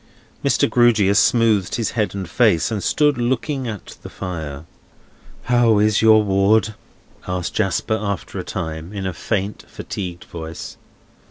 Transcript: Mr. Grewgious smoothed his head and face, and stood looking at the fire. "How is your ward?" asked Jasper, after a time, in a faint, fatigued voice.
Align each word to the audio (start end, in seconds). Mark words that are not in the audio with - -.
Mr. 0.43 0.67
Grewgious 0.67 1.19
smoothed 1.19 1.75
his 1.75 1.91
head 1.91 2.15
and 2.15 2.27
face, 2.27 2.71
and 2.71 2.81
stood 2.81 3.19
looking 3.19 3.67
at 3.67 3.97
the 4.01 4.09
fire. 4.09 4.65
"How 5.43 5.77
is 5.77 6.01
your 6.01 6.23
ward?" 6.23 6.73
asked 7.27 7.53
Jasper, 7.53 7.99
after 8.01 8.39
a 8.39 8.43
time, 8.43 8.93
in 8.93 9.05
a 9.05 9.13
faint, 9.13 9.63
fatigued 9.69 10.23
voice. 10.23 10.75